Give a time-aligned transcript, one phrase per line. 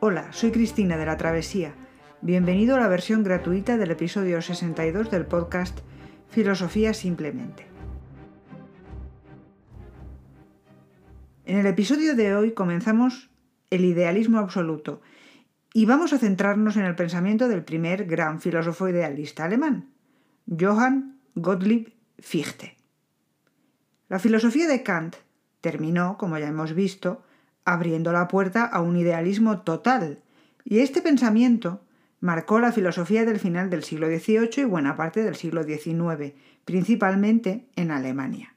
[0.00, 1.74] Hola, soy Cristina de la Travesía.
[2.20, 5.80] Bienvenido a la versión gratuita del episodio 62 del podcast
[6.28, 7.66] Filosofía Simplemente.
[11.46, 13.28] En el episodio de hoy comenzamos
[13.70, 15.02] el idealismo absoluto
[15.74, 19.90] y vamos a centrarnos en el pensamiento del primer gran filósofo idealista alemán,
[20.46, 22.76] Johann Gottlieb Fichte.
[24.08, 25.16] La filosofía de Kant
[25.60, 27.24] terminó, como ya hemos visto,
[27.72, 30.20] abriendo la puerta a un idealismo total,
[30.64, 31.82] y este pensamiento
[32.20, 36.32] marcó la filosofía del final del siglo XVIII y buena parte del siglo XIX,
[36.64, 38.54] principalmente en Alemania.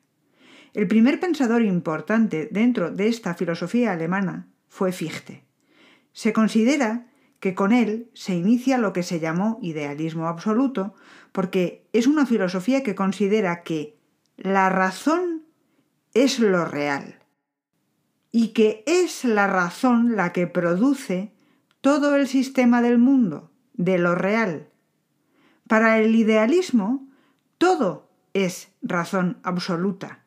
[0.73, 5.43] El primer pensador importante dentro de esta filosofía alemana fue Fichte.
[6.13, 7.07] Se considera
[7.39, 10.95] que con él se inicia lo que se llamó idealismo absoluto,
[11.31, 13.97] porque es una filosofía que considera que
[14.37, 15.43] la razón
[16.13, 17.20] es lo real
[18.31, 21.31] y que es la razón la que produce
[21.81, 24.69] todo el sistema del mundo, de lo real.
[25.67, 27.07] Para el idealismo,
[27.57, 30.23] todo es razón absoluta,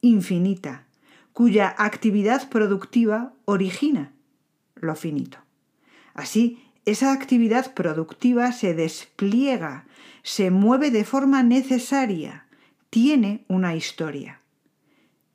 [0.00, 0.86] infinita,
[1.32, 4.12] cuya actividad productiva origina
[4.74, 5.38] lo finito.
[6.14, 9.86] Así, esa actividad productiva se despliega,
[10.22, 12.46] se mueve de forma necesaria,
[12.90, 14.40] tiene una historia.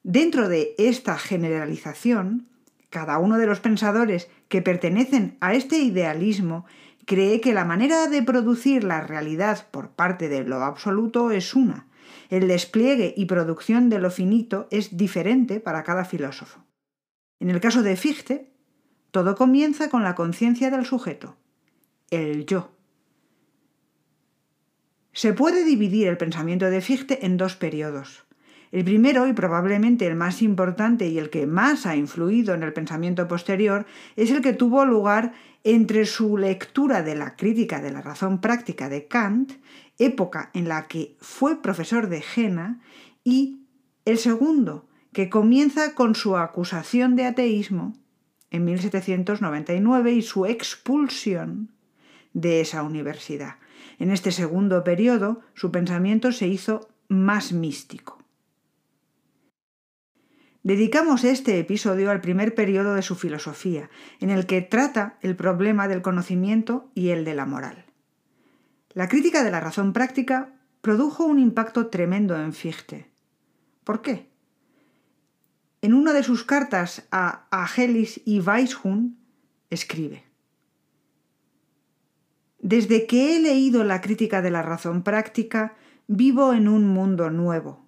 [0.04, 2.48] Dentro de esta generalización,
[2.90, 6.66] cada uno de los pensadores que pertenecen a este idealismo
[7.06, 11.88] cree que la manera de producir la realidad por parte de lo absoluto es una.
[12.30, 16.66] El despliegue y producción de lo finito es diferente para cada filósofo.
[17.40, 18.52] En el caso de Fichte,
[19.12, 21.38] todo comienza con la conciencia del sujeto,
[22.10, 22.72] el yo.
[25.14, 28.26] Se puede dividir el pensamiento de Fichte en dos periodos.
[28.72, 32.72] El primero, y probablemente el más importante y el que más ha influido en el
[32.72, 35.34] pensamiento posterior, es el que tuvo lugar
[35.64, 39.54] entre su lectura de la crítica de la razón práctica de Kant,
[39.98, 42.80] época en la que fue profesor de Jena,
[43.24, 43.66] y
[44.06, 47.94] el segundo, que comienza con su acusación de ateísmo
[48.50, 51.72] en 1799 y su expulsión
[52.34, 53.56] de esa universidad.
[54.00, 58.21] En este segundo periodo, su pensamiento se hizo más místico.
[60.64, 63.90] Dedicamos este episodio al primer periodo de su filosofía,
[64.20, 67.86] en el que trata el problema del conocimiento y el de la moral.
[68.94, 73.10] La crítica de la razón práctica produjo un impacto tremendo en Fichte.
[73.84, 74.30] ¿Por qué?
[75.82, 79.18] En una de sus cartas a Agelis y Weishun
[79.72, 80.26] escribe
[82.60, 85.74] Desde que he leído la crítica de la razón práctica,
[86.06, 87.81] vivo en un mundo nuevo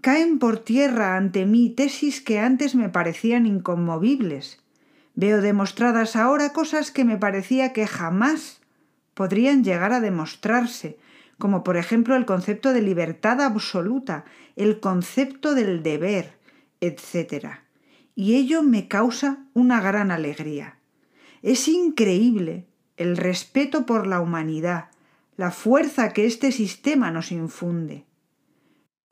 [0.00, 4.60] Caen por tierra ante mí tesis que antes me parecían inconmovibles.
[5.14, 8.60] Veo demostradas ahora cosas que me parecía que jamás
[9.14, 10.98] podrían llegar a demostrarse,
[11.38, 16.38] como por ejemplo el concepto de libertad absoluta, el concepto del deber,
[16.80, 17.58] etc.
[18.14, 20.78] Y ello me causa una gran alegría.
[21.42, 22.66] Es increíble
[22.96, 24.90] el respeto por la humanidad,
[25.36, 28.07] la fuerza que este sistema nos infunde.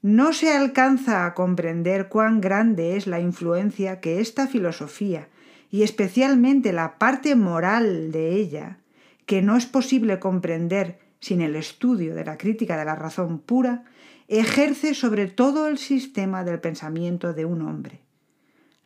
[0.02, 5.28] No se alcanza a comprender cuán grande es la influencia que esta filosofía,
[5.70, 8.78] y especialmente la parte moral de ella,
[9.24, 13.84] que no es posible comprender sin el estudio de la crítica de la razón pura,
[14.28, 18.00] ejerce sobre todo el sistema del pensamiento de un hombre.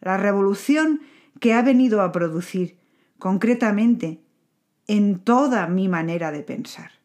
[0.01, 1.01] La revolución
[1.41, 2.79] que ha venido a producir,
[3.19, 4.21] concretamente,
[4.87, 7.00] en toda mi manera de pensar.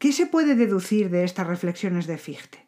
[0.00, 2.66] ¿Qué se puede deducir de estas reflexiones de Fichte?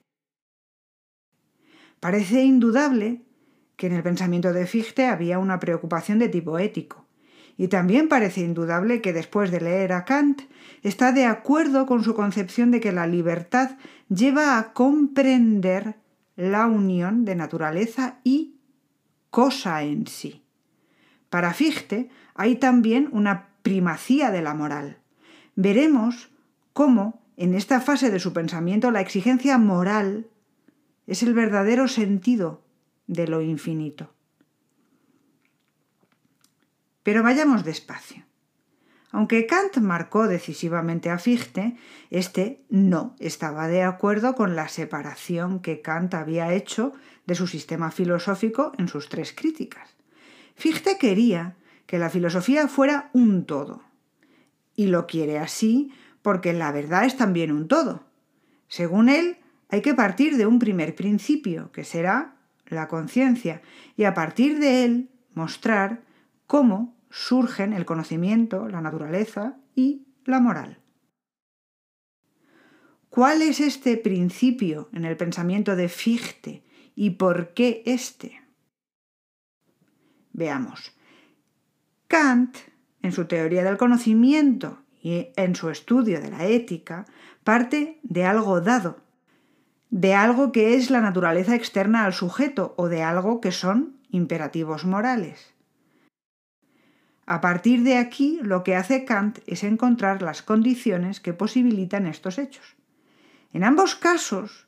[1.99, 3.23] Parece indudable
[3.77, 7.07] que en el pensamiento de Fichte había una preocupación de tipo ético,
[7.57, 10.43] y también parece indudable que después de leer a Kant
[10.83, 13.79] está de acuerdo con su concepción de que la libertad
[14.11, 15.95] lleva a comprender
[16.37, 18.57] la unión de naturaleza y
[19.31, 20.43] cosa en sí.
[21.31, 24.99] Para Fichte hay también una primacía de la moral.
[25.57, 26.29] Veremos
[26.75, 30.27] cómo en esta fase de su pensamiento la exigencia moral
[31.07, 32.63] es el verdadero sentido
[33.07, 34.13] de lo infinito.
[37.03, 38.25] Pero vayamos despacio.
[39.11, 41.77] Aunque Kant marcó decisivamente a Fichte,
[42.11, 46.95] éste no estaba de acuerdo con la separación que Kant había hecho
[47.27, 49.97] de su sistema filosófico en sus tres críticas.
[50.55, 51.57] Fichte quería
[51.87, 53.83] que la filosofía fuera un todo,
[54.75, 55.93] y lo quiere así
[56.23, 58.05] porque la verdad es también un todo.
[58.69, 59.39] Según él,
[59.69, 62.37] hay que partir de un primer principio, que será
[62.67, 63.61] la conciencia,
[63.97, 66.03] y a partir de él mostrar
[66.47, 70.79] cómo surgen el conocimiento, la naturaleza y la moral.
[73.09, 76.65] ¿Cuál es este principio en el pensamiento de Fichte
[76.95, 78.41] y por qué este?
[80.33, 80.97] Veamos.
[82.09, 82.57] Kant,
[83.03, 87.07] en su teoría del conocimiento y en su estudio de la ética,
[87.45, 89.01] parte de algo dado,
[89.91, 94.85] de algo que es la naturaleza externa al sujeto o de algo que son imperativos
[94.85, 95.53] morales.
[97.27, 102.39] A partir de aquí, lo que hace Kant es encontrar las condiciones que posibilitan estos
[102.39, 102.77] hechos.
[103.53, 104.67] En ambos casos,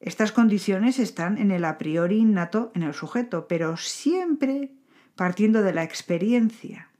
[0.00, 4.72] estas condiciones están en el a priori innato en el sujeto, pero siempre
[5.16, 6.90] partiendo de la experiencia,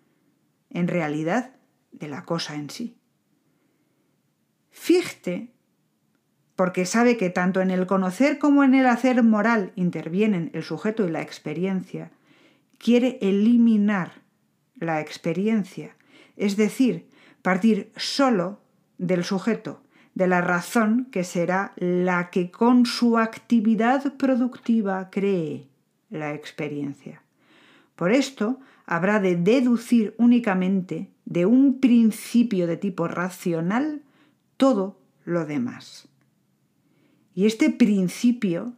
[0.71, 1.58] en realidad
[1.93, 2.97] de la cosa en sí.
[4.71, 5.53] Fichte,
[6.57, 11.07] porque sabe que tanto en el conocer como en el hacer moral intervienen el sujeto
[11.07, 12.11] y la experiencia,
[12.79, 14.23] quiere eliminar
[14.77, 15.97] la experiencia,
[16.37, 17.09] es decir,
[17.43, 18.61] partir solo
[18.99, 19.83] del sujeto
[20.19, 25.69] de la razón que será la que con su actividad productiva cree
[26.11, 27.23] la experiencia.
[27.95, 34.03] Por esto, habrá de deducir únicamente de un principio de tipo racional
[34.57, 36.09] todo lo demás.
[37.35, 38.73] Y este principio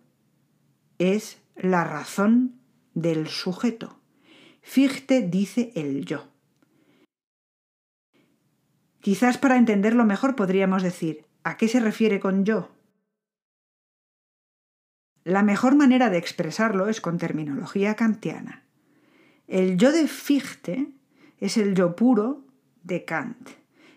[0.98, 2.56] es la razón
[2.94, 3.98] del sujeto.
[4.60, 6.28] Fichte dice el yo.
[9.00, 12.70] Quizás para entenderlo mejor podríamos decir, ¿A qué se refiere con yo?
[15.24, 18.64] La mejor manera de expresarlo es con terminología kantiana.
[19.46, 20.92] El yo de Fichte
[21.40, 22.44] es el yo puro
[22.82, 23.50] de Kant,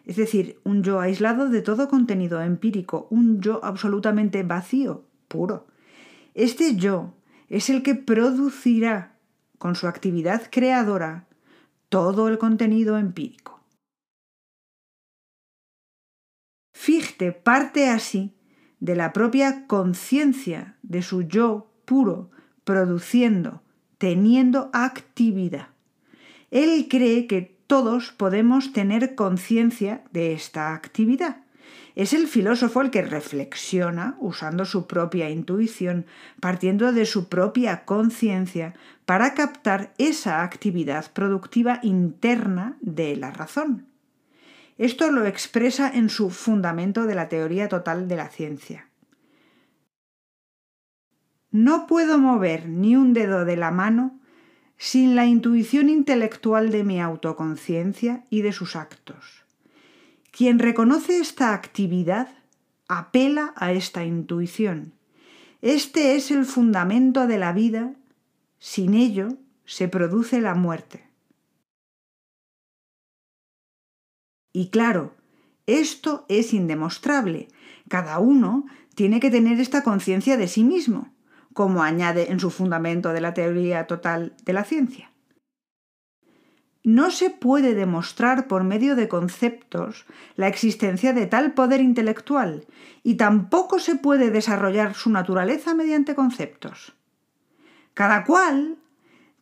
[0.05, 5.67] es decir, un yo aislado de todo contenido empírico, un yo absolutamente vacío, puro.
[6.33, 7.13] Este yo
[7.49, 9.15] es el que producirá
[9.59, 11.27] con su actividad creadora
[11.89, 13.61] todo el contenido empírico.
[16.73, 18.35] Fichte parte así
[18.79, 22.31] de la propia conciencia de su yo puro,
[22.65, 23.61] produciendo,
[23.97, 25.72] teniendo actividad.
[26.53, 31.37] Él cree que todos podemos tener conciencia de esta actividad.
[31.95, 36.05] Es el filósofo el que reflexiona usando su propia intuición,
[36.39, 43.87] partiendo de su propia conciencia, para captar esa actividad productiva interna de la razón.
[44.77, 48.89] Esto lo expresa en su fundamento de la teoría total de la ciencia.
[51.49, 54.19] No puedo mover ni un dedo de la mano
[54.83, 59.45] sin la intuición intelectual de mi autoconciencia y de sus actos.
[60.29, 62.27] Quien reconoce esta actividad
[62.89, 64.91] apela a esta intuición.
[65.61, 67.93] Este es el fundamento de la vida,
[68.59, 69.29] sin ello
[69.63, 71.07] se produce la muerte.
[74.51, 75.13] Y claro,
[75.65, 77.47] esto es indemostrable.
[77.87, 78.65] Cada uno
[78.95, 81.13] tiene que tener esta conciencia de sí mismo,
[81.53, 85.11] como añade en su fundamento de la teoría total de la ciencia.
[86.83, 90.05] No se puede demostrar por medio de conceptos
[90.35, 92.67] la existencia de tal poder intelectual
[93.03, 96.93] y tampoco se puede desarrollar su naturaleza mediante conceptos.
[97.93, 98.77] Cada cual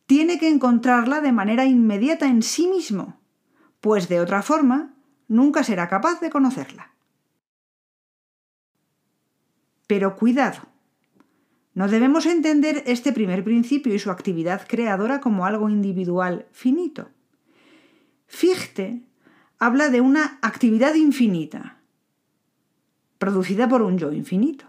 [0.06, 3.18] tiene que encontrarla de manera inmediata en sí mismo,
[3.80, 4.94] pues de otra forma
[5.26, 6.92] nunca será capaz de conocerla.
[9.88, 10.71] Pero cuidado,
[11.74, 17.08] no debemos entender este primer principio y su actividad creadora como algo individual finito.
[18.26, 19.02] Fichte
[19.58, 21.78] habla de una actividad infinita,
[23.18, 24.66] producida por un yo infinito.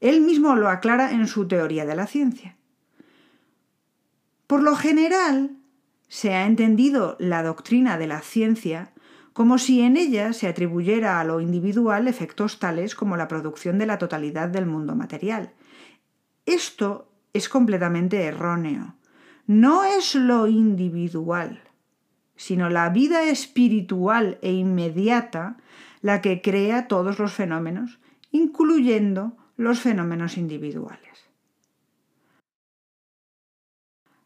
[0.00, 2.56] Él mismo lo aclara en su teoría de la ciencia.
[4.46, 5.58] Por lo general,
[6.08, 8.92] se ha entendido la doctrina de la ciencia
[9.32, 13.86] como si en ella se atribuyera a lo individual efectos tales como la producción de
[13.86, 15.52] la totalidad del mundo material.
[16.48, 18.94] Esto es completamente erróneo.
[19.46, 21.62] No es lo individual,
[22.36, 25.56] sino la vida espiritual e inmediata
[26.00, 27.98] la que crea todos los fenómenos,
[28.30, 31.30] incluyendo los fenómenos individuales.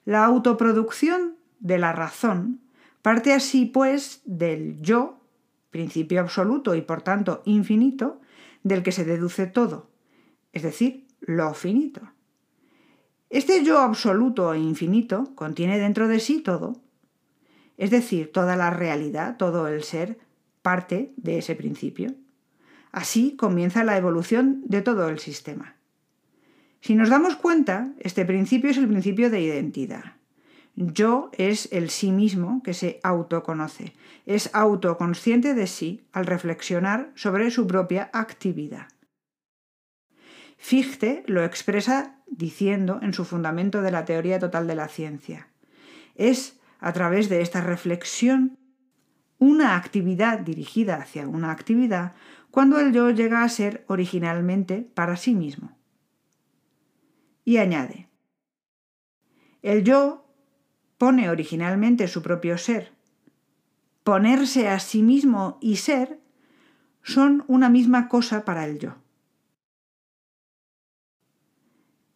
[0.04, 2.62] La autoproducción de la razón
[3.02, 5.18] Parte así, pues, del yo,
[5.70, 8.20] principio absoluto y por tanto infinito,
[8.62, 9.90] del que se deduce todo,
[10.52, 12.11] es decir, lo finito.
[13.32, 16.76] Este yo absoluto e infinito contiene dentro de sí todo,
[17.78, 20.18] es decir, toda la realidad, todo el ser,
[20.60, 22.14] parte de ese principio.
[22.92, 25.76] Así comienza la evolución de todo el sistema.
[26.82, 30.16] Si nos damos cuenta, este principio es el principio de identidad.
[30.76, 33.94] Yo es el sí mismo que se autoconoce,
[34.26, 38.88] es autoconsciente de sí al reflexionar sobre su propia actividad.
[40.64, 45.48] Fichte lo expresa diciendo en su fundamento de la teoría total de la ciencia.
[46.14, 48.60] Es a través de esta reflexión
[49.38, 52.12] una actividad dirigida hacia una actividad
[52.52, 55.76] cuando el yo llega a ser originalmente para sí mismo.
[57.44, 58.08] Y añade,
[59.62, 60.32] el yo
[60.96, 62.92] pone originalmente su propio ser.
[64.04, 66.20] Ponerse a sí mismo y ser
[67.02, 69.01] son una misma cosa para el yo.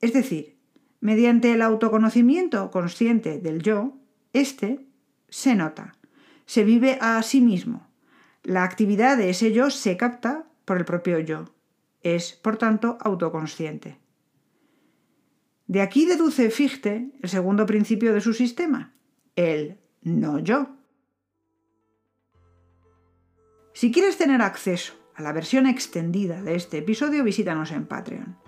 [0.00, 0.56] Es decir,
[1.00, 3.96] mediante el autoconocimiento consciente del yo,
[4.32, 4.86] éste
[5.28, 5.94] se nota,
[6.46, 7.86] se vive a sí mismo.
[8.42, 11.46] La actividad de ese yo se capta por el propio yo.
[12.02, 13.98] Es, por tanto, autoconsciente.
[15.66, 18.94] De aquí deduce Fichte el segundo principio de su sistema,
[19.34, 20.76] el no yo.
[23.72, 28.45] Si quieres tener acceso a la versión extendida de este episodio, visítanos en Patreon.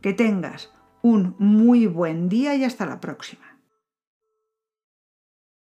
[0.00, 3.49] Que tengas un muy buen día y hasta la próxima.